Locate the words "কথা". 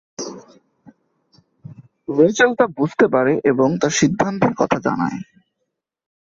4.55-4.77